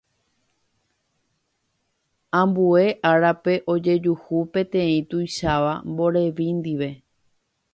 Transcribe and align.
Ambue 2.39 2.85
árape 3.11 3.53
ojejuhu 3.73 4.37
peteĩ 4.53 4.97
tuicháva 5.09 5.73
mborevi 5.91 6.45
ndive. 6.59 6.89